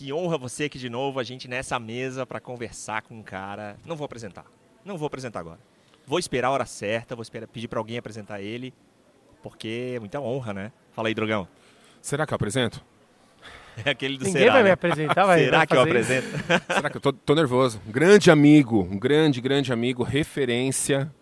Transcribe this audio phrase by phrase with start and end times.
[0.00, 3.76] que honra você aqui de novo, a gente nessa mesa para conversar com um cara.
[3.84, 4.46] Não vou apresentar.
[4.82, 5.58] Não vou apresentar agora.
[6.06, 8.72] Vou esperar a hora certa, vou esperar, pedir para alguém apresentar ele,
[9.42, 10.72] porque é muita honra, né?
[10.92, 11.46] Fala aí, Drogão.
[12.00, 12.82] Será que eu apresento?
[13.84, 14.72] É aquele do Ninguém será, vai me né?
[14.72, 15.40] apresentar, vai.
[15.44, 16.28] Será vai que eu apresento?
[16.74, 17.78] Será que eu tô, tô nervoso?
[17.86, 21.14] Um grande amigo, um grande, grande amigo, referência.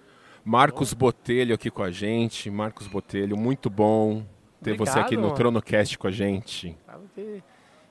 [0.45, 2.49] Marcos Botelho aqui com a gente.
[2.49, 4.25] Marcos Botelho, muito bom
[4.63, 5.35] ter você Obrigado, aqui no mano.
[5.35, 6.77] Tronocast com a gente.
[6.87, 7.43] Sabe que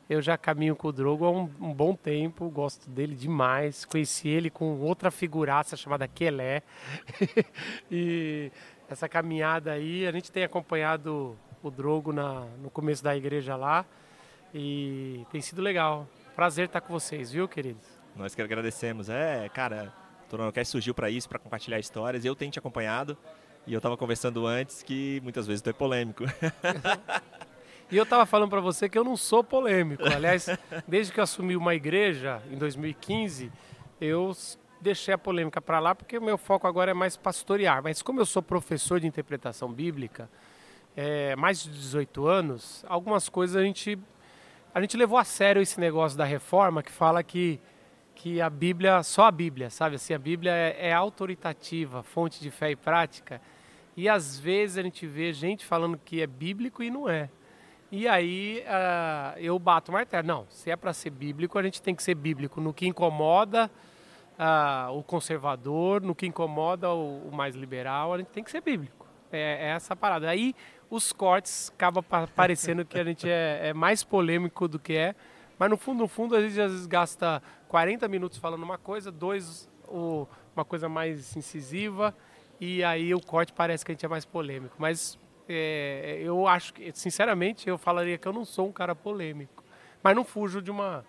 [0.09, 3.83] Eu já caminho com o Drogo há um, um bom tempo, gosto dele demais.
[3.83, 6.63] Conheci ele com outra figuraça chamada Kelé.
[7.91, 8.49] e
[8.89, 13.85] essa caminhada aí, a gente tem acompanhado o Drogo na, no começo da igreja lá.
[14.53, 16.07] E tem sido legal.
[16.35, 17.85] Prazer estar com vocês, viu, queridos?
[18.15, 19.09] Nós que agradecemos.
[19.09, 19.93] É, cara,
[20.25, 22.23] o Toronocast surgiu para isso, para compartilhar histórias.
[22.23, 23.17] Eu tenho te acompanhado
[23.65, 26.23] e eu tava conversando antes que muitas vezes tu é polêmico.
[27.89, 30.03] E eu tava falando pra você que eu não sou polêmico.
[30.03, 30.47] Aliás,
[30.87, 33.51] desde que eu assumi uma igreja em 2015,
[34.01, 34.35] eu
[34.81, 37.81] deixei a polêmica pra lá porque o meu foco agora é mais pastorear.
[37.81, 40.29] Mas como eu sou professor de interpretação bíblica,
[40.95, 43.97] é, mais de 18 anos, algumas coisas a gente
[44.73, 47.59] a gente levou a sério esse negócio da reforma que fala que
[48.13, 49.95] que a Bíblia, só a Bíblia, sabe?
[49.95, 53.39] Assim, a Bíblia é, é autoritativa, fonte de fé e prática.
[53.95, 57.29] E às vezes a gente vê gente falando que é bíblico e não é.
[57.91, 60.27] E aí ah, eu bato o martelo.
[60.27, 63.71] Não, se é para ser bíblico, a gente tem que ser bíblico no que incomoda
[64.37, 68.61] ah, o conservador, no que incomoda o, o mais liberal, a gente tem que ser
[68.61, 69.05] bíblico.
[69.31, 70.29] É, é essa parada.
[70.29, 70.53] Aí
[70.89, 75.15] os cortes acabam pa- parecendo que a gente é, é mais polêmico do que é.
[75.57, 79.11] Mas no fundo, no fundo, a gente às vezes gasta 40 minutos falando uma coisa,
[79.11, 82.13] dois o- uma coisa mais incisiva,
[82.59, 84.75] e aí o corte parece que a gente é mais polêmico.
[84.77, 85.17] Mas
[85.47, 89.63] é, eu acho que, sinceramente, eu falaria que eu não sou um cara polêmico.
[90.03, 91.05] Mas não fujo de uma,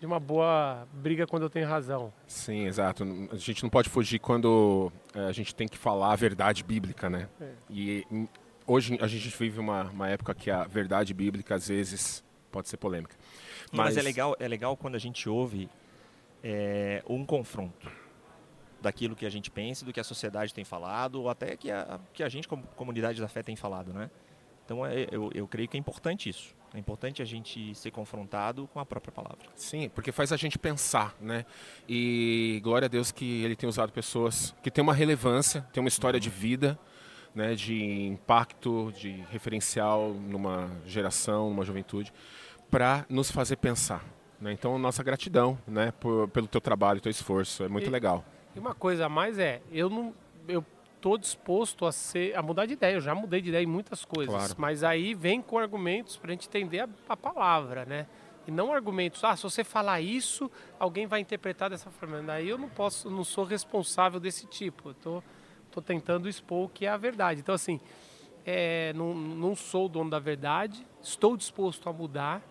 [0.00, 2.12] de uma boa briga quando eu tenho razão.
[2.26, 3.04] Sim, exato.
[3.32, 7.08] A gente não pode fugir quando eh, a gente tem que falar a verdade bíblica,
[7.08, 7.28] né?
[7.40, 7.52] É.
[7.70, 8.26] E hum,
[8.66, 12.76] hoje a gente vive uma, uma época que a verdade bíblica às vezes pode ser
[12.76, 13.16] polêmica.
[13.72, 15.68] Mas, é legal, é legal quando a gente ouve
[16.42, 17.90] é, um confronto
[18.80, 21.98] daquilo que a gente pensa, do que a sociedade tem falado, ou até que a,
[22.12, 24.10] que a gente, como comunidade da fé, tem falado, né?
[24.64, 26.54] Então é, eu, eu creio que é importante isso.
[26.74, 29.48] É importante a gente ser confrontado com a própria palavra.
[29.54, 31.46] Sim, porque faz a gente pensar, né?
[31.88, 35.88] E glória a Deus que ele tem usado pessoas que têm uma relevância, têm uma
[35.88, 36.78] história de vida,
[37.34, 37.54] né?
[37.54, 42.12] De impacto, de referencial numa geração, numa juventude,
[42.70, 44.04] para nos fazer pensar.
[44.38, 44.52] Né?
[44.52, 45.90] Então, nossa gratidão, né?
[45.98, 48.22] Por, pelo teu trabalho, teu esforço, é muito E- legal.
[48.58, 50.12] E uma coisa a mais é, eu não.
[50.48, 50.66] Eu
[51.00, 52.36] tô disposto a ser.
[52.36, 52.94] a mudar de ideia.
[52.96, 54.34] Eu já mudei de ideia em muitas coisas.
[54.34, 54.54] Claro.
[54.58, 58.08] Mas aí vem com argumentos pra gente entender a, a palavra, né?
[58.48, 62.20] E não argumentos, ah, se você falar isso, alguém vai interpretar dessa forma.
[62.20, 64.88] Daí eu não posso, não sou responsável desse tipo.
[64.88, 65.22] Eu tô,
[65.70, 67.40] tô tentando expor o que é a verdade.
[67.40, 67.78] Então, assim,
[68.44, 72.42] é, não, não sou o dono da verdade, estou disposto a mudar,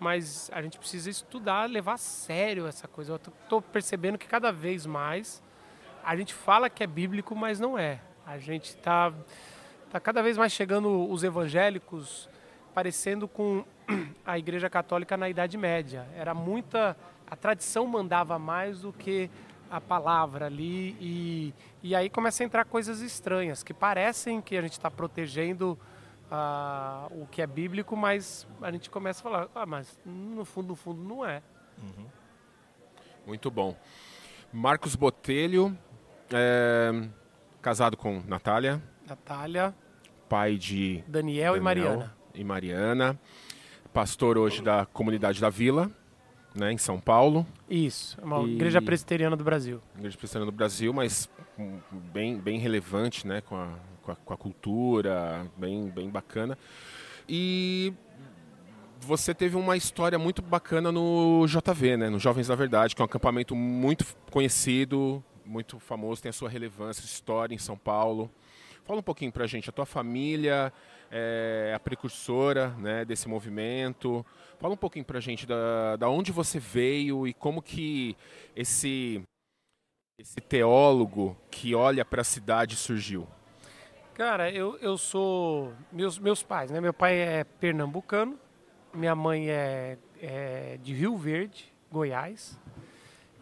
[0.00, 3.12] mas a gente precisa estudar, levar a sério essa coisa.
[3.12, 5.40] Eu tô, tô percebendo que cada vez mais
[6.04, 8.00] a gente fala que é bíblico, mas não é.
[8.26, 9.12] A gente está
[9.90, 12.28] tá cada vez mais chegando os evangélicos
[12.74, 13.64] parecendo com
[14.24, 16.06] a Igreja Católica na Idade Média.
[16.16, 19.30] Era muita a tradição mandava mais do que
[19.70, 24.62] a palavra ali e, e aí começa a entrar coisas estranhas que parecem que a
[24.62, 25.78] gente está protegendo
[26.30, 30.68] ah, o que é bíblico, mas a gente começa a falar, ah, mas no fundo,
[30.68, 31.42] no fundo não é.
[33.26, 33.76] Muito bom.
[34.52, 35.76] Marcos Botelho,
[36.32, 37.08] é,
[37.62, 39.74] casado com Natália, Natália,
[40.28, 42.16] pai de Daniel, e Daniel Mariana.
[42.34, 43.18] E Mariana,
[43.92, 45.90] pastor hoje da comunidade da Vila,
[46.54, 49.80] né, em São Paulo, Isso, é uma E- igreja presbiteriana do Brasil.
[49.96, 51.28] igreja presbiteriana do Brasil, mas
[52.12, 53.68] bem, bem relevante, né, com a,
[54.02, 56.56] com a, com a cultura, bem, bem bacana.
[57.28, 57.92] E
[59.00, 63.04] você teve uma história muito bacana no JV, né, no Jovens da Verdade, que é
[63.04, 68.30] um acampamento muito conhecido, muito famoso, tem a sua relevância, história em São Paulo.
[68.84, 70.72] Fala um pouquinho pra gente, a tua família
[71.10, 74.24] é a precursora né, desse movimento.
[74.58, 78.16] Fala um pouquinho pra gente da, da onde você veio e como que
[78.54, 79.22] esse,
[80.18, 83.26] esse teólogo que olha para a cidade surgiu.
[84.14, 85.72] Cara, eu, eu sou.
[85.90, 86.80] Meus, meus pais, né?
[86.80, 88.38] Meu pai é pernambucano,
[88.92, 92.58] minha mãe é, é de Rio Verde, Goiás.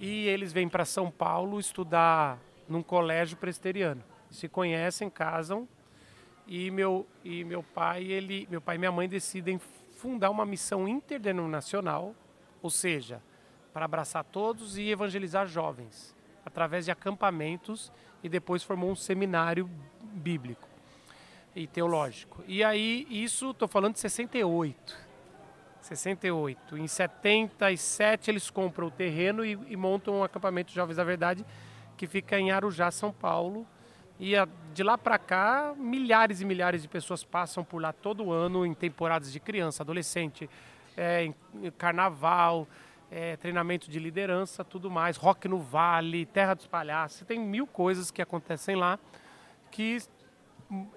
[0.03, 2.39] E eles vêm para São Paulo estudar
[2.69, 4.05] num colégio presbiteriano.
[4.31, 5.67] Se conhecem, casam.
[6.47, 9.59] E meu, e meu pai, ele, meu pai e minha mãe decidem
[9.97, 12.15] fundar uma missão interdenominacional
[12.63, 13.21] ou seja,
[13.73, 16.15] para abraçar todos e evangelizar jovens,
[16.47, 19.69] através de acampamentos e depois formou um seminário
[20.01, 20.69] bíblico
[21.55, 22.43] e teológico.
[22.47, 25.12] E aí, isso, estou falando de 68.
[25.87, 26.79] 68.
[26.79, 31.45] Em 77 eles compram o terreno e, e montam um acampamento Jovens da Verdade
[31.97, 33.67] que fica em Arujá, São Paulo.
[34.19, 38.33] E a, de lá para cá, milhares e milhares de pessoas passam por lá todo
[38.33, 40.49] ano em temporadas de criança, adolescente,
[40.97, 42.69] é, em, em carnaval,
[43.11, 48.11] é, treinamento de liderança, tudo mais, rock no vale, terra dos palhaços, tem mil coisas
[48.11, 48.99] que acontecem lá
[49.71, 49.99] que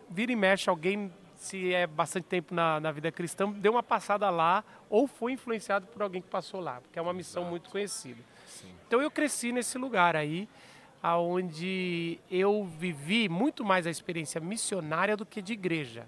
[0.10, 4.30] vira e mexe alguém se é bastante tempo na, na vida cristã, deu uma passada
[4.30, 7.52] lá ou foi influenciado por alguém que passou lá, porque é uma missão Exato.
[7.52, 8.22] muito conhecida.
[8.46, 8.72] Sim.
[8.88, 10.48] Então eu cresci nesse lugar aí,
[11.02, 16.08] aonde eu vivi muito mais a experiência missionária do que de igreja.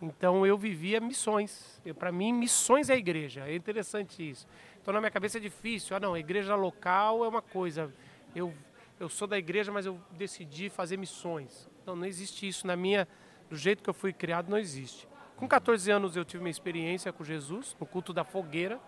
[0.00, 1.80] Então eu vivia missões.
[1.98, 3.48] Para mim, missões é igreja.
[3.48, 4.46] É interessante isso.
[4.80, 5.96] Então na minha cabeça é difícil.
[5.96, 7.92] Ah, não, igreja local é uma coisa.
[8.34, 8.54] Eu,
[9.00, 11.68] eu sou da igreja, mas eu decidi fazer missões.
[11.84, 13.08] Não, não existe isso na minha
[13.48, 15.08] do jeito que eu fui criado, não existe.
[15.36, 18.80] Com 14 anos eu tive uma experiência com Jesus, no culto da fogueira,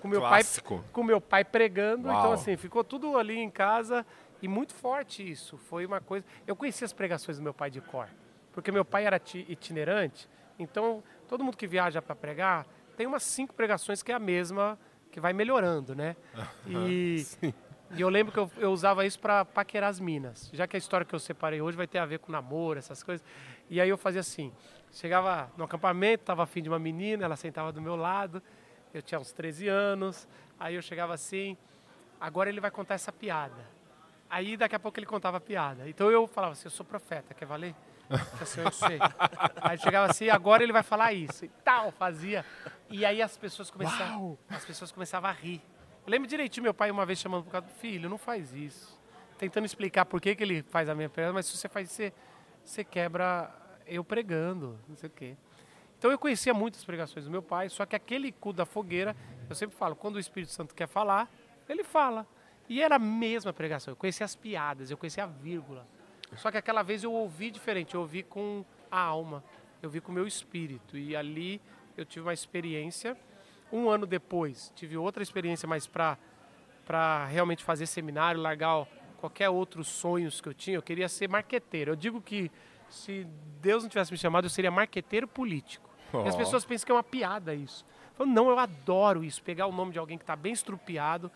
[0.00, 0.78] com meu Clássico.
[0.78, 2.02] pai, com meu pai pregando.
[2.02, 2.20] Então, Uau.
[2.20, 4.06] Então assim, ficou tudo ali em casa
[4.40, 5.56] e muito forte isso.
[5.56, 6.24] Foi uma coisa.
[6.46, 8.08] Eu conheci as pregações do meu pai de cor,
[8.52, 10.28] porque meu pai era itinerante.
[10.58, 12.66] Então todo mundo que viaja para pregar
[12.96, 14.78] tem umas cinco pregações que é a mesma,
[15.10, 16.16] que vai melhorando, né?
[16.68, 17.24] E
[17.96, 20.50] E eu lembro que eu, eu usava isso para paquerar as minas.
[20.52, 23.02] Já que a história que eu separei hoje vai ter a ver com namoro, essas
[23.02, 23.24] coisas.
[23.70, 24.52] E aí eu fazia assim:
[24.92, 28.42] chegava no acampamento, estava afim de uma menina, ela sentava do meu lado,
[28.92, 30.28] eu tinha uns 13 anos.
[30.58, 31.56] Aí eu chegava assim:
[32.20, 33.74] agora ele vai contar essa piada.
[34.28, 35.88] Aí daqui a pouco ele contava a piada.
[35.88, 37.74] Então eu falava assim: eu sou profeta, quer valer?
[38.40, 38.98] Assim, eu sei.
[39.62, 41.44] Aí chegava assim, agora ele vai falar isso.
[41.44, 42.44] E tal, fazia.
[42.90, 45.62] E aí as pessoas começavam, as pessoas começavam a rir.
[46.06, 49.00] Eu lembro direitinho meu pai uma vez chamando por causa do filho, não faz isso.
[49.38, 51.96] Tentando explicar por que, que ele faz a minha pergunta, mas se você faz isso,
[51.96, 52.12] você,
[52.62, 53.50] você quebra
[53.86, 55.34] eu pregando, não sei o quê.
[55.98, 59.16] Então eu conhecia muitas pregações do meu pai, só que aquele cu da fogueira,
[59.48, 61.30] eu sempre falo, quando o Espírito Santo quer falar,
[61.66, 62.26] ele fala.
[62.68, 65.86] E era a mesma pregação, eu conhecia as piadas, eu conhecia a vírgula.
[66.36, 69.42] Só que aquela vez eu ouvi diferente, eu ouvi com a alma,
[69.82, 70.98] eu ouvi com o meu espírito.
[70.98, 71.62] E ali
[71.96, 73.16] eu tive uma experiência
[73.72, 78.86] um ano depois, tive outra experiência mais para realmente fazer seminário, largar
[79.18, 80.76] qualquer outros sonhos que eu tinha.
[80.76, 81.92] Eu queria ser marqueteiro.
[81.92, 82.50] Eu digo que
[82.88, 83.26] se
[83.60, 85.88] Deus não tivesse me chamado, eu seria marqueteiro político.
[86.12, 86.22] Oh.
[86.24, 87.84] E as pessoas pensam que é uma piada isso.
[88.10, 89.42] Eu falo, não, eu adoro isso.
[89.42, 91.30] Pegar o nome de alguém que está bem estrupiado,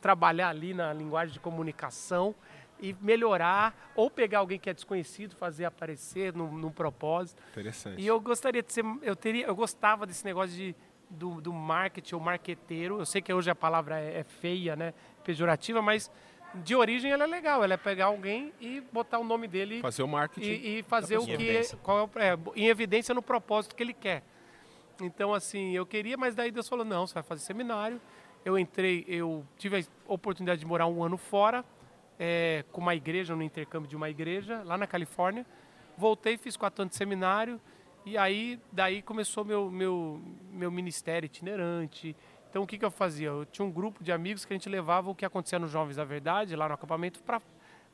[0.00, 2.34] trabalhar ali na linguagem de comunicação
[2.78, 7.42] e melhorar, ou pegar alguém que é desconhecido, fazer aparecer num, num propósito.
[7.52, 8.00] Interessante.
[8.00, 10.76] E eu gostaria de ser, eu teria, eu gostava desse negócio de
[11.08, 12.98] do, do marketing ou marqueteiro.
[12.98, 14.92] Eu sei que hoje a palavra é, é feia, né?
[15.24, 16.10] Pejorativa, mas
[16.54, 17.62] de origem ela é legal.
[17.62, 19.80] Ela é pegar alguém e botar o nome dele.
[19.80, 20.46] Fazer o marketing.
[20.46, 21.76] E, e fazer o que.
[21.82, 24.22] Qual é, é, em evidência no propósito que ele quer.
[25.00, 28.00] Então, assim, eu queria, mas daí Deus falou: não, você vai fazer seminário.
[28.44, 31.64] Eu entrei, eu tive a oportunidade de morar um ano fora,
[32.16, 35.44] é, com uma igreja, no intercâmbio de uma igreja, lá na Califórnia.
[35.98, 37.60] Voltei, fiz quatro anos de seminário
[38.06, 40.22] e aí, daí começou meu, meu,
[40.52, 42.16] meu ministério itinerante.
[42.48, 43.26] Então, o que, que eu fazia?
[43.26, 45.96] Eu tinha um grupo de amigos que a gente levava o que acontecia nos Jovens
[45.96, 47.42] da Verdade, lá no acampamento, para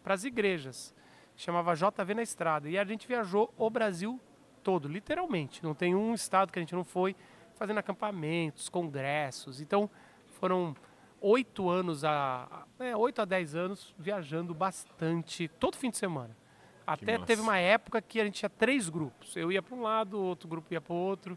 [0.04, 0.94] as igrejas.
[1.34, 2.68] Chamava JV na Estrada.
[2.68, 4.20] E a gente viajou o Brasil
[4.62, 5.64] todo, literalmente.
[5.64, 7.16] Não tem um estado que a gente não foi
[7.54, 9.62] fazendo acampamentos, congressos.
[9.62, 9.88] Então,
[10.38, 10.76] foram
[11.22, 16.37] oito anos a é, oito a dez anos viajando bastante todo fim de semana
[16.86, 19.36] até teve uma época que a gente tinha três grupos.
[19.36, 21.36] Eu ia para um lado, outro grupo ia para o outro.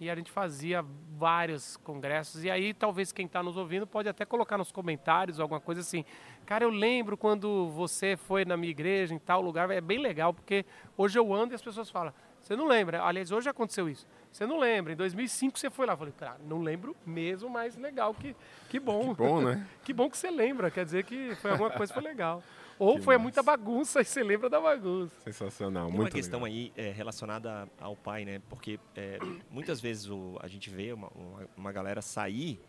[0.00, 0.84] E a gente fazia
[1.16, 2.44] vários congressos.
[2.44, 6.04] E aí, talvez quem está nos ouvindo pode até colocar nos comentários alguma coisa assim.
[6.44, 9.70] Cara, eu lembro quando você foi na minha igreja, em tal lugar.
[9.70, 13.02] É bem legal, porque hoje eu ando e as pessoas falam: Você não lembra?
[13.02, 14.06] Aliás, hoje aconteceu isso.
[14.32, 14.92] Você não lembra?
[14.92, 15.92] Em 2005 você foi lá.
[15.92, 18.12] Eu falei: Cara, não lembro mesmo, mas legal.
[18.14, 18.34] Que,
[18.68, 19.14] que bom.
[19.14, 19.66] Que bom, né?
[19.84, 20.72] que bom que você lembra.
[20.72, 22.42] Quer dizer que foi alguma coisa que foi legal.
[22.78, 23.22] Ou que foi massa.
[23.22, 25.14] muita bagunça e você lembra da bagunça.
[25.20, 26.56] Sensacional, Tem muito uma questão legal.
[26.56, 28.40] aí é, relacionada ao pai, né?
[28.48, 29.18] Porque é,
[29.50, 32.60] muitas vezes o, a gente vê uma, uma, uma galera sair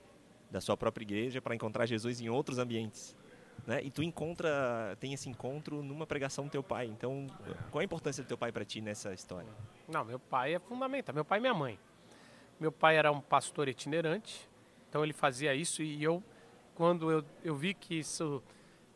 [0.51, 3.15] da sua própria igreja para encontrar Jesus em outros ambientes.
[3.65, 3.83] Né?
[3.83, 6.85] E tu encontra, tem esse encontro numa pregação do teu pai.
[6.85, 7.25] Então,
[7.71, 9.49] qual a importância do teu pai para ti nessa história?
[9.87, 11.15] Não, meu pai é fundamental.
[11.15, 11.79] Meu pai e minha mãe.
[12.59, 14.47] Meu pai era um pastor itinerante,
[14.87, 16.23] então ele fazia isso e eu,
[16.73, 18.41] quando eu, eu vi que isso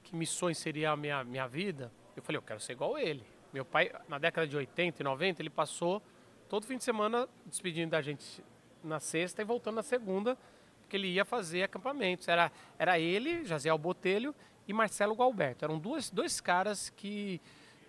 [0.09, 3.23] que missões seria a minha, minha vida, eu falei, eu quero ser igual ele.
[3.53, 6.01] Meu pai, na década de 80 e 90, ele passou
[6.49, 8.43] todo fim de semana despedindo da gente
[8.83, 10.35] na sexta e voltando na segunda,
[10.81, 12.27] porque ele ia fazer acampamentos.
[12.27, 14.33] Era, era ele, Jaziel Botelho
[14.67, 15.63] e Marcelo Gualberto.
[15.63, 17.39] Eram duas, dois caras que,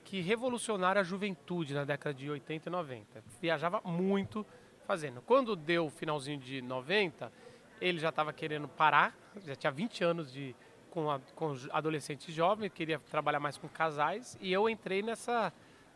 [0.04, 3.24] que revolucionaram a juventude na década de 80 e 90.
[3.40, 4.46] Viajava muito
[4.86, 5.22] fazendo.
[5.22, 7.32] Quando deu o finalzinho de 90,
[7.80, 10.54] ele já estava querendo parar, já tinha 20 anos de
[10.90, 15.52] com, a, com adolescentes jovens, queria trabalhar mais com casais, e eu entrei nessa,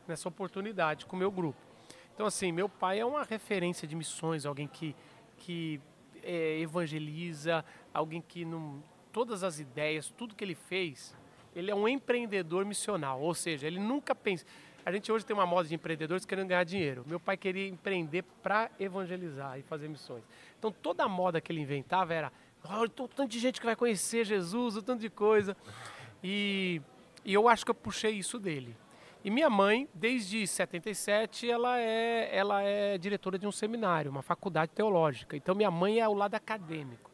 [0.06, 1.58] nessa oportunidade com o meu grupo.
[2.14, 4.94] Então, assim, meu pai é uma referência de missões, alguém que,
[5.38, 5.80] que
[6.22, 8.82] é, evangeliza, alguém que não,
[9.12, 11.16] todas as ideias, tudo que ele fez,
[11.54, 14.44] ele é um empreendedor missional, ou seja, ele nunca pensa.
[14.84, 17.04] A gente hoje tem uma moda de empreendedores querendo ganhar dinheiro.
[17.06, 20.22] Meu pai queria empreender para evangelizar e fazer missões.
[20.58, 22.32] Então toda a moda que ele inventava era
[22.68, 25.56] Olha, o tanto de gente que vai conhecer Jesus, o tanto de coisa.
[26.22, 26.80] E,
[27.24, 28.76] e eu acho que eu puxei isso dele.
[29.22, 34.72] E minha mãe, desde 77, ela é, ela é diretora de um seminário, uma faculdade
[34.72, 35.36] teológica.
[35.36, 37.10] Então minha mãe é o lado acadêmico.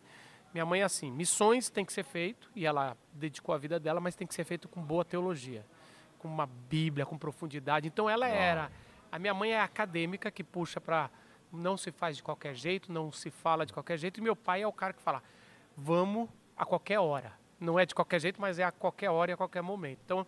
[0.52, 4.00] Minha mãe é assim, missões tem que ser feito, e ela dedicou a vida dela,
[4.00, 5.64] mas tem que ser feito com boa teologia,
[6.18, 7.86] com uma Bíblia, com profundidade.
[7.86, 8.72] Então ela era,
[9.12, 11.08] a minha mãe é acadêmica que puxa para
[11.52, 14.62] não se faz de qualquer jeito, não se fala de qualquer jeito, e meu pai
[14.62, 15.22] é o cara que fala,
[15.82, 17.32] vamos a qualquer hora.
[17.58, 20.00] Não é de qualquer jeito, mas é a qualquer hora e a qualquer momento.
[20.04, 20.26] Então,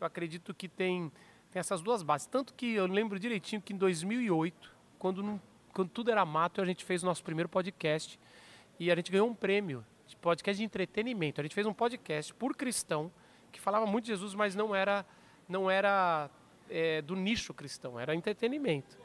[0.00, 1.10] eu acredito que tem,
[1.50, 2.26] tem essas duas bases.
[2.26, 5.40] Tanto que eu lembro direitinho que em 2008, quando, não,
[5.72, 8.18] quando tudo era mato, a gente fez o nosso primeiro podcast
[8.78, 11.40] e a gente ganhou um prêmio de podcast de entretenimento.
[11.40, 13.10] A gente fez um podcast por cristão
[13.52, 15.04] que falava muito de Jesus, mas não era,
[15.48, 16.30] não era
[16.68, 18.96] é, do nicho cristão, era entretenimento.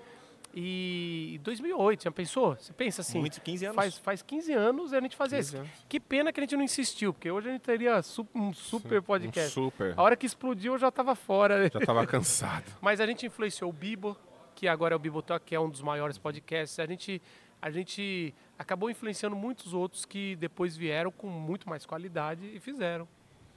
[0.58, 2.56] E 2008, já pensou?
[2.56, 3.20] Você pensa assim.
[3.20, 3.76] Muito, 15 anos.
[3.76, 5.62] Faz, faz 15 anos a gente fazia isso.
[5.90, 8.00] Que pena que a gente não insistiu, porque hoje a gente teria
[8.34, 9.60] um super podcast.
[9.60, 9.94] Um super.
[9.98, 11.70] A hora que explodiu eu já estava fora.
[11.70, 12.64] Já estava cansado.
[12.82, 14.16] Mas a gente influenciou o Bibo,
[14.56, 16.80] que agora é o Bibotalk, que é um dos maiores podcasts.
[16.80, 17.22] A gente,
[17.62, 23.06] a gente acabou influenciando muitos outros que depois vieram com muito mais qualidade e fizeram.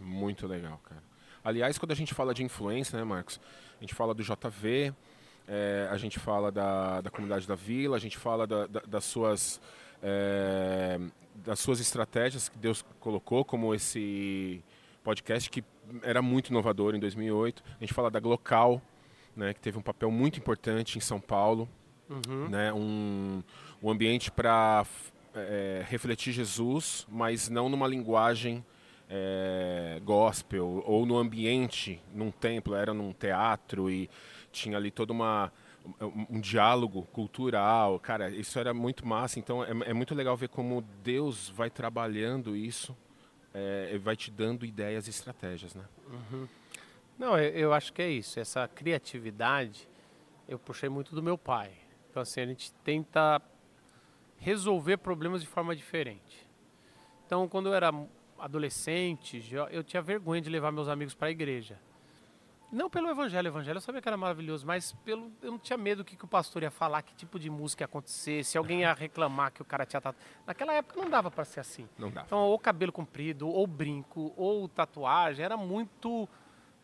[0.01, 1.03] Muito legal, cara.
[1.45, 3.41] Aliás, quando a gente fala de influência, né, Marcos?
[3.79, 4.93] A gente fala do JV,
[5.49, 9.05] é, a gente fala da, da comunidade da vila, a gente fala da, da, das,
[9.05, 9.61] suas,
[10.03, 11.01] é,
[11.35, 14.63] das suas estratégias que Deus colocou, como esse
[15.03, 15.65] podcast que
[16.03, 17.63] era muito inovador em 2008.
[17.77, 18.83] A gente fala da Glocal,
[19.35, 21.69] né, que teve um papel muito importante em São Paulo.
[22.11, 22.49] Uhum.
[22.49, 23.43] Né, um,
[23.83, 24.87] um ambiente para
[25.35, 28.65] é, refletir Jesus, mas não numa linguagem
[29.09, 34.09] é, gospel ou no ambiente, num templo, era num teatro e
[34.53, 35.53] tinha ali toda uma
[36.01, 39.39] um, diálogo cultural, cara, isso era muito massa.
[39.39, 42.97] Então é, é muito legal ver como Deus vai trabalhando isso,
[43.55, 45.85] é, vai te dando ideias e estratégias, né?
[46.07, 46.49] Uhum.
[47.19, 48.39] Não, eu, eu acho que é isso.
[48.39, 49.89] Essa criatividade
[50.49, 51.73] eu puxei muito do meu pai.
[52.11, 53.41] Então assim a gente tenta
[54.39, 56.47] resolver problemas de forma diferente.
[57.27, 57.93] Então quando eu era
[58.39, 61.79] adolescente, eu tinha vergonha de levar meus amigos para a igreja.
[62.71, 65.77] Não pelo evangelho, o evangelho eu sabia que era maravilhoso, mas pelo eu não tinha
[65.79, 68.59] medo do que, que o pastor ia falar, que tipo de música ia acontecer, se
[68.59, 70.31] alguém ia reclamar que o cara tinha tatuagem.
[70.47, 71.89] Naquela época não dava para ser assim.
[71.99, 72.27] Não dava.
[72.27, 76.29] Então, ou cabelo comprido, ou brinco, ou tatuagem, era muito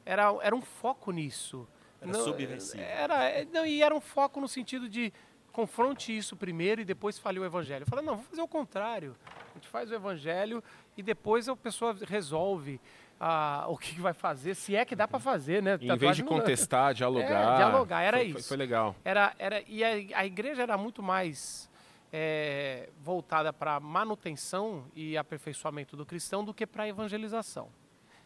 [0.04, 1.66] era, era um foco nisso.
[2.00, 2.82] Era não, subversivo.
[2.82, 5.12] Era, não, e era um foco no sentido de
[5.50, 7.84] confronte isso primeiro e depois fale o evangelho.
[7.84, 9.16] Eu falei, não, vou fazer o contrário.
[9.50, 10.62] A gente faz o evangelho
[10.96, 12.80] e depois a pessoa resolve
[13.26, 15.78] ah, o que vai fazer, se é que dá para fazer, né?
[15.80, 17.54] em vez de contestar, dialogar.
[17.54, 18.34] É, dialogar, era foi, isso.
[18.34, 18.94] Foi, foi, legal.
[19.02, 21.70] Era, era, e a, a igreja era muito mais
[22.12, 27.70] é, voltada para manutenção e aperfeiçoamento do cristão do que para evangelização.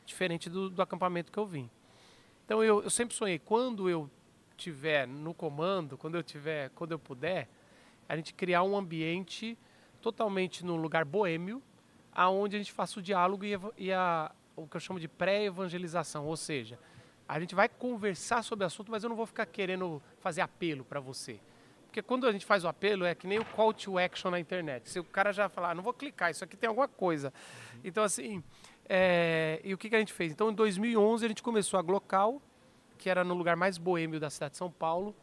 [0.05, 1.71] Diferente do, do, acampamento que eu vim.
[2.45, 4.11] Então eu, eu sempre sonhei, quando eu
[4.57, 7.49] tiver no comando, quando eu tiver, quando eu puder,
[8.09, 9.57] a gente criar um ambiente
[10.02, 11.62] totalmente num lugar boêmio,
[12.12, 16.26] aonde a gente faça o diálogo e, e a, o que eu chamo de pré-evangelização,
[16.26, 16.78] ou seja,
[17.28, 20.84] a gente vai conversar sobre o assunto, mas eu não vou ficar querendo fazer apelo
[20.84, 21.38] para você.
[21.86, 24.38] Porque quando a gente faz o apelo, é que nem o call to action na
[24.38, 24.88] internet.
[24.88, 27.32] Se o cara já falar, ah, não vou clicar, isso aqui tem alguma coisa.
[27.74, 27.80] Uhum.
[27.84, 28.42] Então, assim,
[28.88, 30.32] é, e o que, que a gente fez?
[30.32, 32.42] Então, em 2011, a gente começou a Glocal,
[32.96, 35.14] que era no lugar mais boêmio da cidade de São Paulo,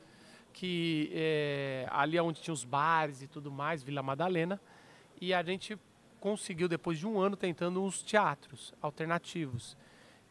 [0.53, 4.59] que é, ali é onde tinha os bares e tudo mais, Vila Madalena,
[5.19, 5.77] e a gente
[6.25, 9.77] conseguiu, depois de um ano, tentando uns teatros alternativos.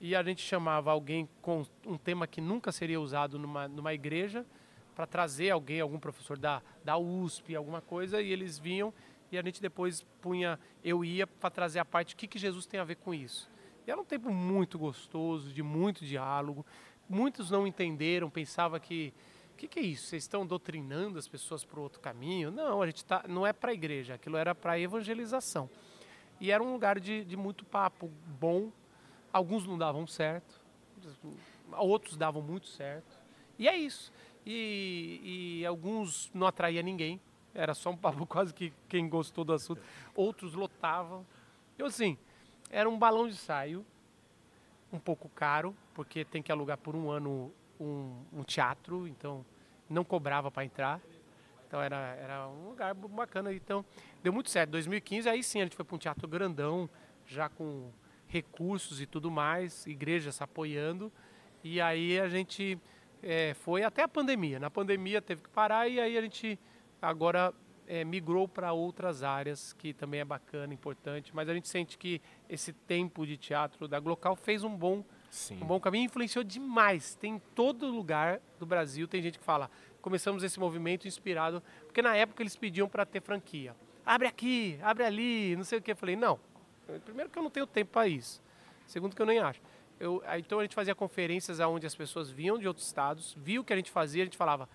[0.01, 4.45] E a gente chamava alguém com um tema que nunca seria usado numa, numa igreja,
[4.97, 8.93] para trazer alguém, algum professor da, da USP, alguma coisa, e eles vinham
[9.31, 12.67] e a gente depois punha, eu ia para trazer a parte, o que, que Jesus
[12.67, 13.49] tem a ver com isso.
[13.87, 16.67] E era um tempo muito gostoso, de muito diálogo.
[17.09, 19.15] Muitos não entenderam, pensava que
[19.55, 20.09] o que, que, é isso?
[20.09, 22.51] Vocês estão doutrinando as pessoas para o outro caminho?
[22.51, 25.71] Não, a gente tá, não é para a igreja, aquilo era para evangelização.
[26.41, 28.73] E era um lugar de, de muito papo bom.
[29.33, 30.61] Alguns não davam certo,
[31.71, 33.17] outros davam muito certo.
[33.57, 34.13] E é isso.
[34.45, 37.21] E, e alguns não atraía ninguém.
[37.55, 39.81] Era só um papo quase que quem gostou do assunto.
[40.17, 41.25] Outros lotavam.
[41.79, 42.19] Eu assim,
[42.71, 43.87] era um balão de saio,
[44.93, 49.45] um pouco caro, porque tem que alugar por um ano um, um teatro, então
[49.89, 51.01] não cobrava para entrar.
[51.67, 53.53] Então era, era um lugar bacana.
[53.53, 53.85] Então
[54.23, 54.71] deu muito certo.
[54.71, 56.89] 2015, aí sim, a gente foi para um teatro grandão,
[57.27, 57.91] já com
[58.27, 61.13] recursos e tudo mais, igrejas apoiando.
[61.63, 62.79] E aí a gente
[63.23, 64.59] é, foi até a pandemia.
[64.59, 66.59] Na pandemia teve que parar e aí a gente
[67.01, 67.55] agora
[67.87, 71.35] é, migrou para outras áreas, que também é bacana, importante.
[71.35, 75.05] Mas a gente sente que esse tempo de teatro da Glocal fez um bom,
[75.35, 75.59] Sim.
[75.61, 77.17] um bom caminho, influenciou demais.
[77.17, 79.69] Tem em todo lugar do Brasil, tem gente que fala,
[80.01, 83.75] começamos esse movimento inspirado, porque na época eles pediam para ter franquia.
[84.07, 85.91] Abre aqui, abre ali, não sei o que.
[85.91, 86.39] Eu falei, não.
[87.05, 88.41] Primeiro que eu não tenho tempo para isso.
[88.87, 89.61] Segundo que eu nem acho.
[89.99, 93.65] Eu, então a gente fazia conferências onde as pessoas vinham de outros estados, viam o
[93.65, 94.69] que a gente fazia, a gente falava,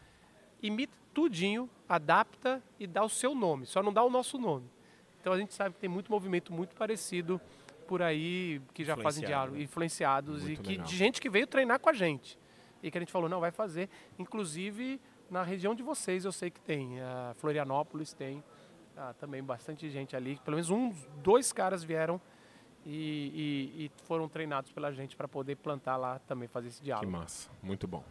[0.61, 4.69] imita tudinho, adapta e dá o seu nome, só não dá o nosso nome.
[5.21, 7.39] Então a gente sabe que tem muito movimento muito parecido
[7.89, 9.63] por aí que já fazem diálogo, né?
[9.63, 12.37] influenciados muito e que, de gente que veio treinar com a gente.
[12.83, 13.89] E que a gente falou, não, vai fazer.
[14.17, 17.01] Inclusive na região de vocês eu sei que tem.
[17.01, 18.43] A Florianópolis tem
[18.95, 20.39] ah, também bastante gente ali.
[20.45, 22.21] Pelo menos uns, dois caras vieram
[22.85, 27.07] e, e, e foram treinados pela gente para poder plantar lá também, fazer esse diálogo.
[27.07, 28.03] Que massa, muito bom.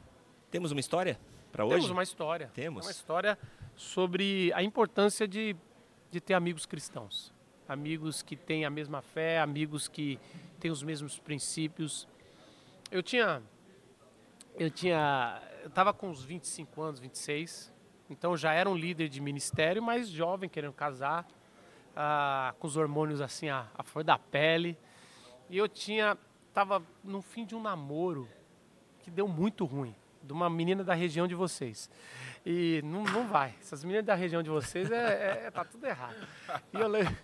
[0.50, 1.18] Temos uma história?
[1.50, 1.74] para hoje?
[1.76, 2.50] Temos uma história.
[2.54, 2.86] Temos.
[2.86, 3.38] Uma história
[3.74, 5.56] sobre a importância de,
[6.10, 7.32] de ter amigos cristãos.
[7.68, 10.18] Amigos que têm a mesma fé, amigos que
[10.58, 12.08] têm os mesmos princípios.
[12.90, 13.42] Eu tinha.
[14.58, 15.42] Eu tinha.
[15.60, 17.70] Eu estava com uns 25 anos, 26.
[18.08, 21.28] Então já era um líder de ministério, mas jovem, querendo casar,
[21.94, 24.78] ah, com os hormônios assim, a, a flor da pele.
[25.50, 26.16] E eu tinha.
[26.48, 28.26] Estava no fim de um namoro
[29.00, 31.90] que deu muito ruim de uma menina da região de vocês.
[32.44, 33.54] E não, não vai.
[33.60, 36.16] Essas meninas da região de vocês, é, é tá tudo errado.
[36.72, 37.16] E eu lembro...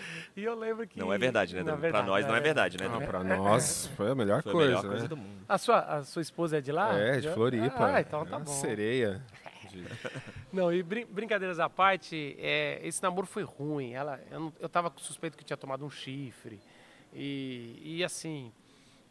[0.36, 0.98] E eu lembro que.
[0.98, 1.62] Não é verdade, né?
[1.62, 2.88] Para nós não é, é verdade, né?
[2.88, 4.78] Não, para nós foi a melhor foi coisa.
[4.78, 5.08] A melhor coisa né?
[5.08, 5.44] do mundo.
[5.48, 6.96] A sua, a sua esposa é de lá?
[6.98, 7.94] É, de Floripa.
[7.94, 8.50] Ah, então tá bom.
[8.50, 9.22] Sereia.
[10.52, 13.92] Não, e brin brincadeiras à parte, é, esse namoro foi ruim.
[13.92, 16.60] Ela, eu, não, eu tava suspeito que tinha tomado um chifre.
[17.12, 18.52] E, e assim,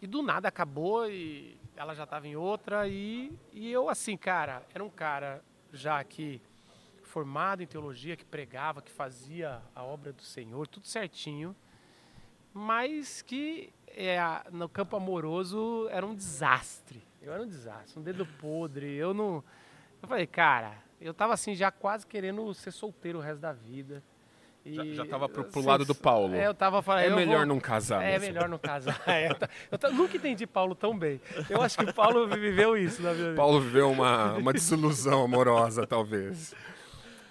[0.02, 2.88] e do nada acabou e ela já estava em outra.
[2.88, 6.42] E, e eu, assim, cara, era um cara já que
[7.10, 11.56] formado em teologia, que pregava, que fazia a obra do Senhor, tudo certinho,
[12.54, 14.20] mas que é,
[14.52, 17.04] no campo amoroso era um desastre.
[17.22, 18.96] Eu era um desastre, um dedo podre.
[18.96, 19.44] Eu não.
[20.02, 24.04] Eu falei, cara, eu tava assim já quase querendo ser solteiro o resto da vida.
[24.66, 26.36] E, já, estava pro, pro lado do Paulo.
[26.36, 27.06] É, eu tava falando.
[27.06, 28.04] É melhor vou, não casar.
[28.04, 29.02] É melhor não casar.
[29.08, 29.36] é, eu,
[29.82, 31.20] eu, nunca entendi Paulo tão bem.
[31.50, 33.34] Eu acho que Paulo viveu isso na vida.
[33.36, 36.54] Paulo viveu uma, uma desilusão amorosa, talvez.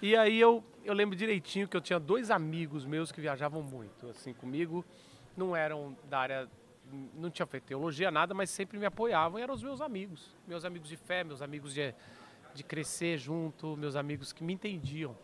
[0.01, 4.09] E aí eu, eu lembro direitinho que eu tinha dois amigos meus que viajavam muito,
[4.09, 4.85] assim, comigo.
[5.37, 6.49] Não eram da área,
[7.15, 10.37] não tinha feito teologia, nada, mas sempre me apoiavam e eram os meus amigos.
[10.47, 11.93] Meus amigos de fé, meus amigos de,
[12.55, 15.17] de crescer junto, meus amigos que me entendiam.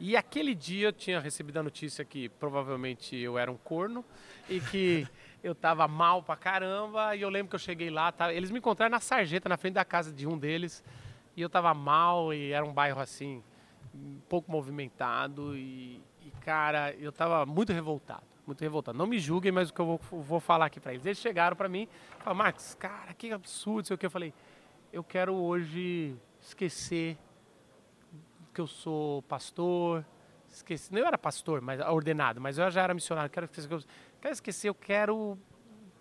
[0.00, 4.04] E aquele dia eu tinha recebido a notícia que provavelmente eu era um corno
[4.48, 5.06] e que
[5.40, 7.14] eu tava mal pra caramba.
[7.14, 9.74] E eu lembro que eu cheguei lá, tá, eles me encontraram na sarjeta, na frente
[9.74, 10.82] da casa de um deles.
[11.36, 13.42] E eu tava mal e era um bairro assim,
[14.28, 15.56] pouco movimentado.
[15.56, 18.96] E, e cara, eu tava muito revoltado, muito revoltado.
[18.96, 21.04] Não me julguem, mas o que eu vou, vou falar aqui pra eles.
[21.04, 21.88] Eles chegaram pra mim
[22.18, 24.06] falaram, Marcos, cara, que absurdo, sei o que.
[24.06, 24.34] Eu falei,
[24.92, 27.16] eu quero hoje esquecer
[28.52, 30.04] que eu sou pastor.
[30.48, 33.30] Esqueci, não eu era pastor, mas ordenado, mas eu já era missionário.
[33.30, 33.82] Quero esquecer, eu
[34.20, 35.38] quero esquecer, eu quero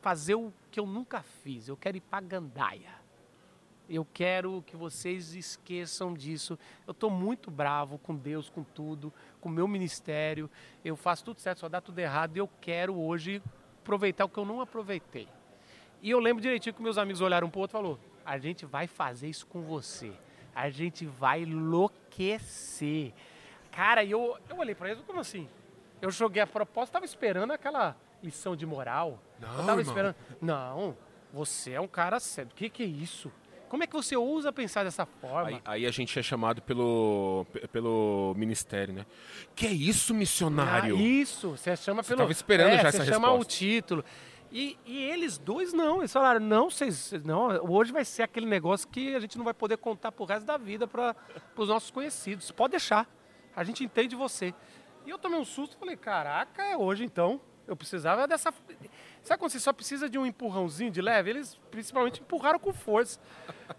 [0.01, 1.67] fazer o que eu nunca fiz.
[1.67, 2.98] Eu quero ir para Gandaia.
[3.89, 6.57] Eu quero que vocês esqueçam disso.
[6.85, 10.49] Eu estou muito bravo com Deus, com tudo, com o meu ministério.
[10.85, 12.37] Eu faço tudo certo, só dá tudo errado.
[12.37, 13.41] E eu quero hoje
[13.81, 15.27] aproveitar o que eu não aproveitei.
[16.01, 18.37] E eu lembro direitinho que meus amigos olharam um para o outro e falou: a
[18.37, 20.13] gente vai fazer isso com você
[20.59, 23.13] a gente vai enlouquecer.
[23.71, 25.47] Cara, e eu, eu olhei para eles, como assim?
[26.01, 29.19] Eu joguei a proposta, tava esperando aquela lição de moral.
[29.39, 29.81] Não, eu tava irmão.
[29.81, 30.15] esperando.
[30.41, 30.97] Não,
[31.31, 32.51] você é um cara sério.
[32.51, 33.31] O que, que é isso?
[33.69, 35.49] Como é que você ousa pensar dessa forma?
[35.49, 39.05] Aí, aí, a gente é chamado pelo, pelo ministério, né?
[39.55, 40.97] Que é isso, missionário?
[40.97, 42.21] Ah, isso, você chama você pelo.
[42.21, 43.27] Tava esperando é, já essa você resposta.
[43.27, 44.03] chama o título.
[44.51, 48.87] E, e eles dois não, eles falaram, não, vocês, não, hoje vai ser aquele negócio
[48.87, 51.15] que a gente não vai poder contar pro resto da vida para
[51.55, 52.49] os nossos conhecidos.
[52.49, 53.07] Pode deixar,
[53.55, 54.53] a gente entende você.
[55.05, 57.39] E eu tomei um susto, falei, caraca, é hoje então.
[57.67, 58.51] Eu precisava dessa.
[59.29, 61.29] Sabe quando você só precisa de um empurrãozinho de leve?
[61.29, 63.19] Eles principalmente empurraram com força.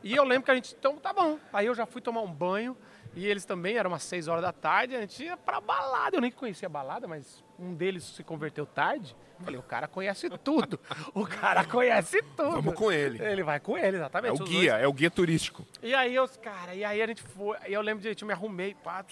[0.00, 1.40] E eu lembro que a gente, então tá bom.
[1.52, 2.76] Aí eu já fui tomar um banho.
[3.16, 6.16] E eles também, eram umas 6 horas da tarde, a gente ia pra balada.
[6.16, 9.16] Eu nem conhecia a balada, mas um deles se converteu tarde.
[9.40, 10.78] Falei, o cara conhece tudo.
[11.12, 12.52] O cara conhece tudo.
[12.52, 13.20] Vamos com ele.
[13.20, 14.28] Ele vai com ele, exatamente.
[14.38, 15.66] É o Os guia, dois- é o guia turístico.
[15.82, 17.58] E aí, eu, cara, e aí a gente foi.
[17.66, 19.04] E eu lembro direitinho, eu me arrumei, pá,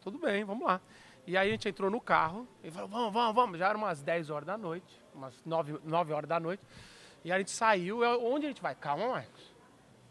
[0.00, 0.80] tudo bem, vamos lá.
[1.26, 3.58] E aí a gente entrou no carro e falou, vamos, vamos, vamos.
[3.58, 6.62] Já eram umas 10 horas da noite, umas 9, 9 horas da noite.
[7.24, 8.74] E a gente saiu, eu- onde a gente vai?
[8.74, 9.52] Calma, Marcos.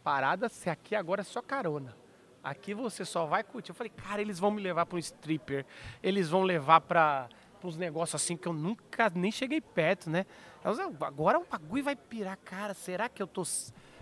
[0.04, 1.96] Parada, se aqui agora é só carona.
[2.44, 3.72] Aqui você só vai curtir.
[3.72, 5.66] Eu falei, cara, eles vão me levar para um stripper,
[6.02, 7.28] eles vão levar para
[7.64, 10.26] uns negócios assim que eu nunca nem cheguei perto, né?
[10.64, 10.74] Eu
[11.06, 12.74] agora o bagulho vai pirar, cara.
[12.74, 13.44] Será que eu tô.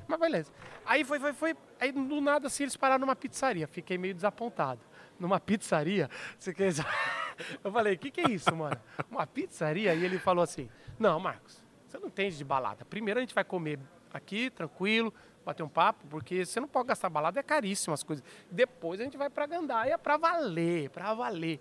[0.08, 0.52] Mas beleza.
[0.86, 1.56] Aí foi, foi, foi.
[1.82, 3.68] Aí do nada assim eles pararam numa pizzaria.
[3.68, 4.80] Fiquei meio desapontado.
[5.20, 6.72] Numa pizzaria, você quer
[7.64, 8.80] Eu falei, o que, que é isso, mano?
[9.10, 9.94] Uma pizzaria?
[9.94, 12.86] E ele falou assim: Não, Marcos, você não entende de balada.
[12.86, 13.80] Primeiro a gente vai comer
[14.14, 15.14] aqui, tranquilo,
[15.46, 18.24] bater um papo, porque você não pode gastar balada, é caríssimo as coisas.
[18.50, 21.60] Depois a gente vai pra Gandaia pra valer, pra valer.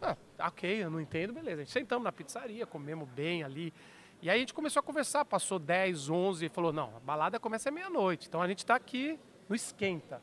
[0.00, 0.16] Ah,
[0.48, 1.62] ok, eu não entendo, beleza.
[1.62, 3.72] A gente sentamos na pizzaria, comemos bem ali.
[4.20, 7.38] E aí a gente começou a conversar, passou 10, 11, e falou, não, a balada
[7.38, 10.22] começa à meia-noite, então a gente tá aqui no esquenta.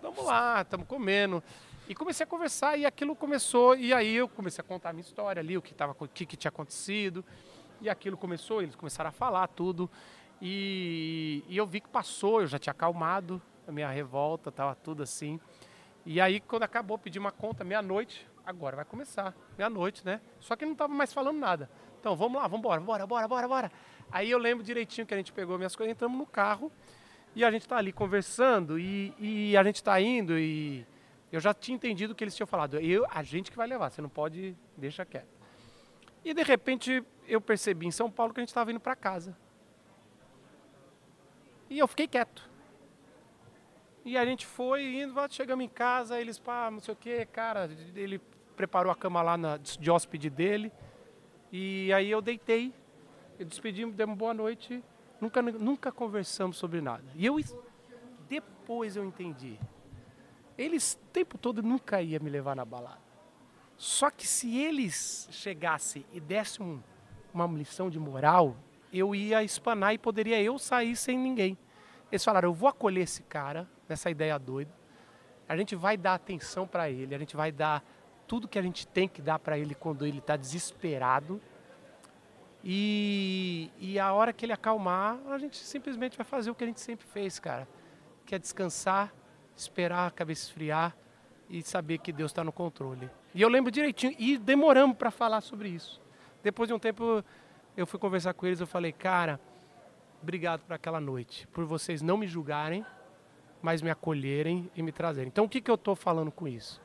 [0.00, 1.42] Vamos lá, estamos comendo.
[1.86, 5.02] E comecei a conversar e aquilo começou, e aí eu comecei a contar a minha
[5.02, 7.22] história ali, o que, tava, o que, que tinha acontecido.
[7.80, 9.90] E aquilo começou, eles começaram a falar tudo.
[10.40, 15.02] E, e eu vi que passou, eu já tinha acalmado a minha revolta, tava tudo
[15.02, 15.38] assim.
[16.06, 20.22] E aí, quando acabou, pedi uma conta, meia-noite, agora vai começar, meia-noite, né?
[20.40, 21.70] Só que não tava mais falando nada.
[22.00, 23.72] Então, vamos lá, vamos embora, bora, bora, bora, bora.
[24.10, 26.72] Aí eu lembro direitinho que a gente pegou minhas coisas, entramos no carro
[27.34, 30.86] e a gente tá ali conversando e, e a gente tá indo e
[31.34, 32.78] eu já tinha entendido o que eles tinham falado.
[32.78, 35.34] Eu, a gente que vai levar, você não pode, deixa quieto.
[36.24, 39.36] E de repente eu percebi em São Paulo que a gente estava indo para casa.
[41.68, 42.48] E eu fiquei quieto.
[44.04, 47.68] E a gente foi indo, chegamos em casa, eles, pá, não sei o que, cara,
[47.96, 48.20] ele
[48.54, 50.70] preparou a cama lá na, de hóspede dele.
[51.50, 52.72] E aí eu deitei,
[53.40, 54.84] eu despedi, demos boa noite,
[55.20, 57.02] nunca, nunca conversamos sobre nada.
[57.16, 57.40] E eu,
[58.28, 59.58] depois eu entendi.
[60.56, 63.02] Eles o tempo todo nunca ia me levar na balada.
[63.76, 66.80] Só que se eles chegassem e dessem um,
[67.32, 68.56] uma lição de moral,
[68.92, 71.58] eu ia espanar e poderia eu sair sem ninguém.
[72.10, 74.72] Eles falaram: eu vou acolher esse cara nessa ideia doida.
[75.48, 77.84] A gente vai dar atenção para ele, a gente vai dar
[78.26, 81.40] tudo que a gente tem que dar para ele quando ele está desesperado.
[82.62, 86.66] E, e a hora que ele acalmar, a gente simplesmente vai fazer o que a
[86.66, 87.68] gente sempre fez, cara,
[88.24, 89.12] que é descansar,
[89.56, 90.96] esperar a cabeça esfriar
[91.48, 93.10] e saber que Deus está no controle.
[93.34, 96.00] E eu lembro direitinho, e demoramos para falar sobre isso.
[96.42, 97.24] Depois de um tempo,
[97.76, 99.40] eu fui conversar com eles, eu falei, cara,
[100.22, 102.84] obrigado por aquela noite, por vocês não me julgarem,
[103.62, 105.28] mas me acolherem e me trazerem.
[105.28, 106.82] Então, o que, que eu estou falando com isso?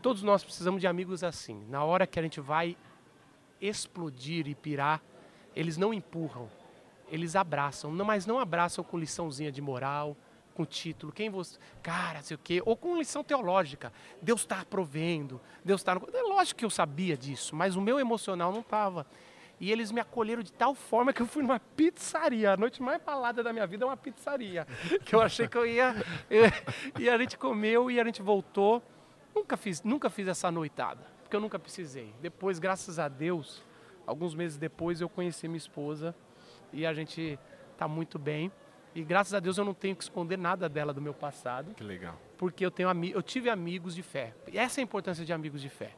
[0.00, 1.64] Todos nós precisamos de amigos assim.
[1.68, 2.76] Na hora que a gente vai
[3.60, 5.02] explodir e pirar,
[5.54, 6.48] eles não empurram,
[7.08, 10.16] eles abraçam, mas não abraçam com liçãozinha de moral,
[10.52, 11.58] com título, quem você.
[11.82, 13.92] Cara, sei o quê, ou com lição teológica.
[14.20, 15.92] Deus está provendo, Deus está.
[15.92, 19.06] É lógico que eu sabia disso, mas o meu emocional não estava.
[19.60, 22.52] E eles me acolheram de tal forma que eu fui numa pizzaria.
[22.52, 24.66] A noite mais balada da minha vida é uma pizzaria.
[25.04, 25.94] Que eu achei que eu ia.
[26.98, 28.82] e a gente comeu e a gente voltou.
[29.34, 32.12] Nunca fiz, nunca fiz essa noitada, porque eu nunca precisei.
[32.20, 33.62] Depois, graças a Deus,
[34.06, 36.14] alguns meses depois, eu conheci minha esposa
[36.72, 37.38] e a gente
[37.72, 38.50] está muito bem.
[38.94, 41.82] E graças a Deus eu não tenho que esconder nada dela do meu passado Que
[41.82, 42.18] legal.
[42.36, 44.34] porque eu tenho eu tive amigos de fé.
[44.50, 45.92] E essa é a importância de amigos de fé.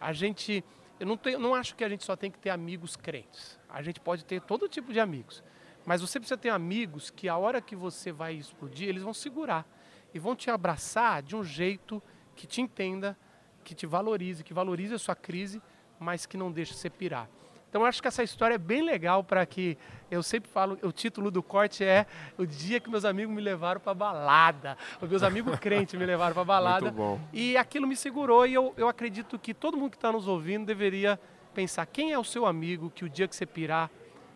[0.00, 0.64] A gente
[0.98, 3.58] eu não, tenho, não acho que a gente só tem que ter amigos crentes.
[3.68, 5.42] A gente pode ter todo tipo de amigos.
[5.86, 9.66] Mas você precisa ter amigos que a hora que você vai explodir, eles vão segurar
[10.12, 12.02] e vão te abraçar de um jeito
[12.36, 13.16] que te entenda,
[13.64, 15.62] que te valorize, que valorize a sua crise,
[15.98, 17.28] mas que não deixe você pirar.
[17.70, 19.78] Então eu acho que essa história é bem legal para que
[20.10, 23.80] eu sempre falo, o título do corte é o dia que meus amigos me levaram
[23.80, 26.92] para balada, os meus amigos crentes me levaram para balada.
[27.32, 30.66] E aquilo me segurou e eu, eu acredito que todo mundo que está nos ouvindo
[30.66, 31.18] deveria
[31.54, 33.90] pensar quem é o seu amigo que o dia que você pirar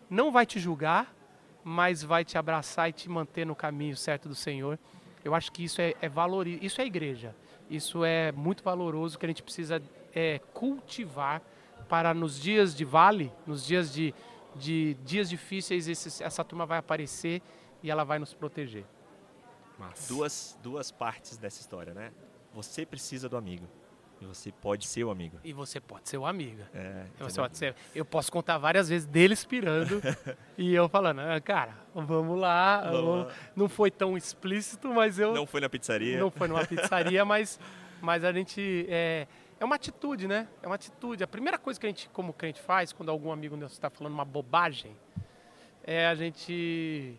[0.09, 1.13] não vai te julgar,
[1.63, 4.77] mas vai te abraçar e te manter no caminho certo do Senhor.
[5.23, 7.35] Eu acho que isso é, é valor, isso é igreja.
[7.69, 9.81] Isso é muito valoroso que a gente precisa
[10.13, 11.41] é, cultivar
[11.89, 14.13] para nos dias de vale, nos dias de
[14.55, 17.41] de dias difíceis, esse, essa turma vai aparecer
[17.83, 18.85] e ela vai nos proteger.
[19.77, 20.13] Massa.
[20.13, 22.11] Duas, duas partes dessa história, né?
[22.53, 23.67] Você precisa do amigo.
[24.21, 25.37] E você pode ser o amigo.
[25.43, 26.61] E você pode ser o amigo.
[26.73, 30.01] É, Você pode ser- eu posso contar várias vezes dele inspirando
[30.57, 32.79] e eu falando, "Ah, cara, vamos lá.
[32.89, 33.33] Vamos vamos- lá.
[33.53, 35.33] Não foi tão explícito, mas eu.
[35.33, 36.17] Não foi na pizzaria.
[36.17, 37.59] Não foi numa pizzaria, mas,
[38.01, 38.85] mas a gente.
[38.87, 39.27] É,
[39.65, 40.47] é uma atitude, né?
[40.61, 41.23] É uma atitude.
[41.23, 44.13] A primeira coisa que a gente, como crente, faz quando algum amigo nosso está falando
[44.13, 44.95] uma bobagem
[45.83, 47.17] é a gente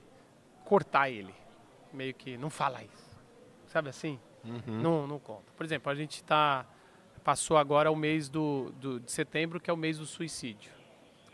[0.65, 1.35] cortar ele.
[1.93, 3.17] Meio que não fala isso.
[3.67, 4.19] Sabe assim?
[4.45, 4.81] Uhum.
[4.81, 5.53] Não, não conta.
[5.57, 6.65] Por exemplo, a gente tá,
[7.25, 10.71] passou agora o mês do, do- de setembro, que é o mês do suicídio.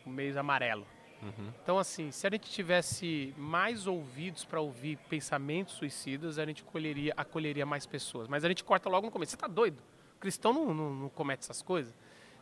[0.07, 0.87] O mês amarelo.
[1.22, 1.53] Uhum.
[1.62, 7.12] Então, assim, se a gente tivesse mais ouvidos para ouvir pensamentos suicidas, a gente colheria,
[7.16, 8.27] acolheria mais pessoas.
[8.29, 9.31] Mas a gente corta logo no começo.
[9.33, 9.81] Você tá doido?
[10.22, 11.92] Cristão não, não, não comete essas coisas.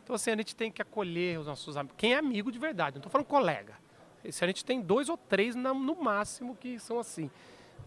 [0.03, 1.95] Então, assim, a gente tem que acolher os nossos amigos.
[1.97, 3.73] Quem é amigo de verdade, não estou falando colega.
[4.29, 7.29] Se a gente tem dois ou três na- no máximo que são assim.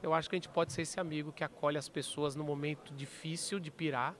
[0.02, 2.92] Eu acho que a gente pode ser esse amigo que acolhe as pessoas no momento
[2.92, 4.16] difícil de pirar,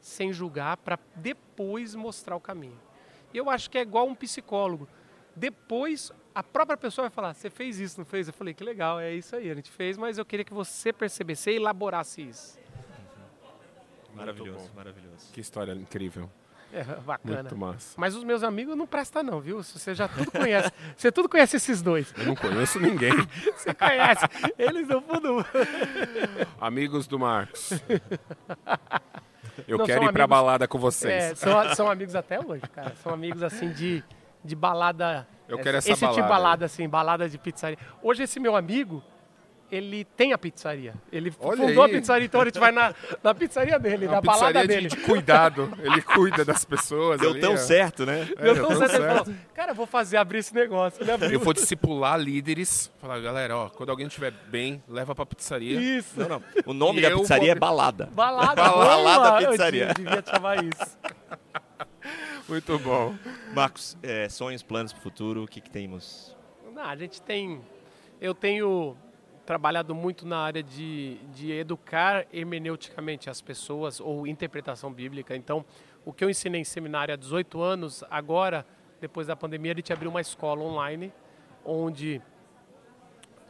[0.00, 2.78] sem julgar, para depois mostrar o caminho.
[3.34, 4.88] E eu acho que é igual um psicólogo.
[5.34, 8.28] Depois, a própria pessoa vai falar: Você fez isso, não fez?
[8.28, 10.92] Eu falei: Que legal, é isso aí, a gente fez, mas eu queria que você
[10.92, 12.56] percebesse e elaborasse isso.
[14.18, 15.32] Maravilhoso, maravilhoso.
[15.32, 16.30] Que história incrível.
[16.70, 17.42] É bacana.
[17.42, 17.94] Muito massa.
[17.96, 19.62] Mas os meus amigos não prestam, não, viu?
[19.62, 20.70] Você já tudo conhece.
[20.96, 22.12] Você tudo conhece esses dois.
[22.18, 23.12] Eu não conheço ninguém.
[23.56, 24.26] Você conhece.
[24.58, 25.46] Eles no fundo.
[26.60, 27.70] Amigos do Marcos.
[29.66, 31.38] Eu Não, quero ir pra amigos- balada com É, vocês.
[31.38, 32.94] são, são amigos até hoje, cara.
[33.02, 34.04] São amigos assim de,
[34.44, 35.26] de balada.
[35.48, 36.38] Eu é, quero essa esse tipo de balada aí.
[36.42, 37.78] balada, assim, balada de pizzaria.
[38.02, 39.02] Hoje esse meu amigo,
[39.70, 40.94] ele tem a pizzaria.
[41.12, 41.90] Ele Olha fundou aí.
[41.90, 44.74] a pizzaria, então a gente vai na, na pizzaria dele, Uma na balada pizzaria de,
[44.74, 44.88] dele.
[44.88, 45.72] de cuidado.
[45.82, 47.20] Ele cuida das pessoas.
[47.20, 47.56] Deu ali, tão ó.
[47.56, 48.28] certo, né?
[48.38, 49.24] É, Deu deu tão tão certo, ele certo.
[49.24, 51.02] falou, cara, eu vou fazer, abrir esse negócio.
[51.02, 51.30] Ele abriu.
[51.32, 52.90] Eu vou discipular líderes.
[53.00, 55.78] Falar, galera, ó, quando alguém estiver bem, leva pra pizzaria.
[55.80, 56.18] Isso.
[56.18, 56.42] Não, não.
[56.66, 58.06] O nome E da pizzaria vou- é balada.
[58.12, 59.42] Balada, Balada boa.
[59.42, 59.86] Eu pizzaria.
[59.94, 60.98] devia- devia chamar isso.
[62.48, 63.14] Muito bom.
[63.54, 66.34] Marcos, é, sonhos, planos pro futuro, o que, que temos?
[66.74, 67.60] Não, a gente tem.
[68.20, 68.96] Eu tenho
[69.48, 75.34] trabalhado muito na área de, de educar hermeneuticamente as pessoas ou interpretação bíblica.
[75.34, 75.64] Então,
[76.04, 78.66] o que eu ensinei em seminário há 18 anos, agora,
[79.00, 81.10] depois da pandemia, a gente abriu uma escola online
[81.64, 82.20] onde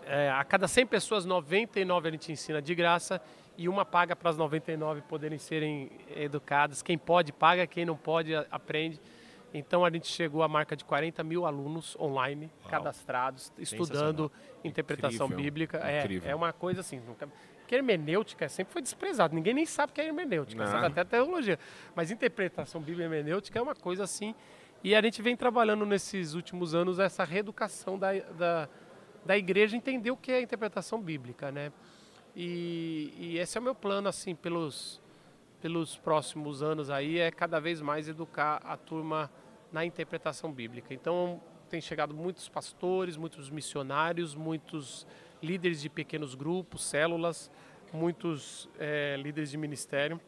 [0.07, 3.21] é, a cada 100 pessoas, 99 a gente ensina de graça
[3.57, 6.81] e uma paga para as 99 poderem serem educadas.
[6.81, 9.01] Quem pode, paga, quem não pode, aprende.
[9.53, 14.31] Então a gente chegou à marca de 40 mil alunos online, cadastrados, estudando
[14.63, 15.79] interpretação Incrível, bíblica.
[15.79, 16.31] É, incrível.
[16.31, 17.01] é uma coisa assim.
[17.01, 17.29] Nunca...
[17.59, 19.35] Porque hermenêutica sempre foi desprezado.
[19.35, 20.71] Ninguém nem sabe o que é hermenêutica, Não.
[20.71, 21.59] sabe até teologia.
[21.95, 24.35] Mas interpretação bíblica e hermenêutica é uma coisa assim.
[24.83, 28.69] E a gente vem trabalhando nesses últimos anos essa reeducação da, da,
[29.25, 31.73] da igreja entender o que é interpretação bíblica, né?
[32.35, 35.01] E, e esse é o meu plano, assim, pelos,
[35.61, 39.31] pelos próximos anos aí, é cada vez mais educar a turma
[39.73, 40.95] na interpretação bíblica.
[40.95, 45.07] Então, tem chegado muitos pastores, muitos missionários, muitos
[45.43, 47.51] líderes de pequenos grupos, células,
[47.93, 50.21] muitos eh, líderes de ministério,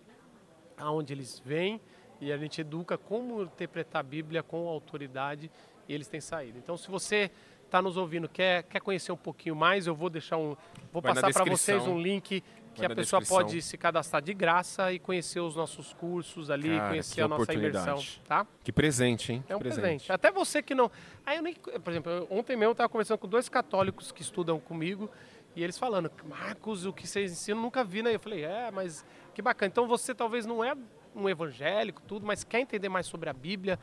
[0.77, 1.81] aonde eles vêm
[2.21, 5.51] e a gente educa como interpretar a Bíblia com autoridade
[5.89, 6.59] e eles têm saído.
[6.59, 7.31] Então, se você
[7.65, 10.57] está nos ouvindo, quer, quer conhecer um pouquinho mais, eu vou deixar um,
[10.93, 12.43] vou Vai passar para vocês um link
[12.81, 13.47] que a pessoa descrição.
[13.47, 17.53] pode se cadastrar de graça e conhecer os nossos cursos ali, Cara, conhecer a nossa
[17.53, 18.47] imersão, tá?
[18.65, 19.45] Que presente, hein?
[19.49, 20.11] É um Que presente.
[20.11, 20.91] Até você que não.
[21.25, 21.55] Aí eu nem.
[21.55, 25.11] Por exemplo, ontem mesmo eu estava conversando com dois católicos que estudam comigo
[25.55, 28.15] e eles falando, Marcos, o que vocês ensinam, nunca vi, né?
[28.15, 29.69] Eu falei, é, mas que bacana.
[29.69, 30.75] Então você talvez não é
[31.15, 33.79] um evangélico, tudo, mas quer entender mais sobre a Bíblia,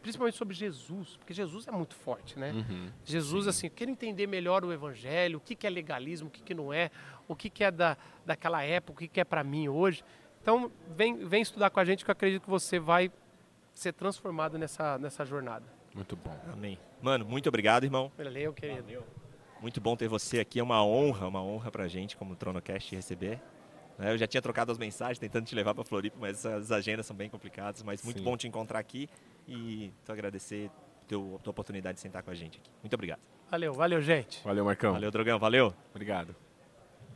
[0.00, 2.52] principalmente sobre Jesus, porque Jesus é muito forte, né?
[2.52, 2.90] Uhum.
[3.04, 6.54] Jesus, assim, quer entender melhor o evangelho, o que, que é legalismo, o que, que
[6.54, 6.90] não é,
[7.26, 10.04] o que, que é da, daquela época, o que, que é para mim hoje.
[10.40, 13.10] Então, vem, vem estudar com a gente que eu acredito que você vai
[13.74, 15.66] ser transformado nessa, nessa jornada.
[15.94, 16.36] Muito bom.
[16.52, 16.78] Amém.
[17.02, 18.10] Mano, muito obrigado, irmão.
[18.16, 19.04] Valeu, querido.
[19.60, 20.60] Muito bom ter você aqui.
[20.60, 23.40] É uma honra, uma honra pra gente, como Tronocast, te receber.
[23.98, 27.04] Né, Eu já tinha trocado as mensagens tentando te levar pra Floripa, mas as agendas
[27.04, 27.82] são bem complicadas.
[27.82, 28.24] Mas muito Sim.
[28.24, 29.08] bom te encontrar aqui
[29.46, 30.70] e te agradecer
[31.06, 32.70] teu, a tua oportunidade de sentar com a gente aqui.
[32.82, 33.20] Muito obrigado.
[33.50, 34.42] Valeu, valeu, gente.
[34.44, 34.92] Valeu, Marcão.
[34.92, 35.38] Valeu, Drogão.
[35.38, 35.74] Valeu.
[35.90, 36.47] Obrigado.